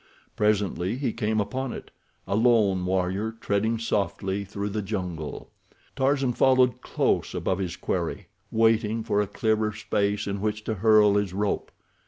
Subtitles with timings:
[0.35, 5.51] Presently he came upon it—a lone warrior treading softly through the jungle.
[5.95, 11.13] Tarzan followed close above his quarry, waiting for a clearer space in which to hurl
[11.17, 11.71] his rope.